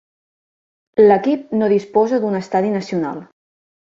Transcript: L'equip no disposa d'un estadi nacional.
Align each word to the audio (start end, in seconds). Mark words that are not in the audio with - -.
L'equip 1.09 1.51
no 1.59 1.69
disposa 1.75 2.21
d'un 2.23 2.39
estadi 2.39 2.75
nacional. 2.79 3.21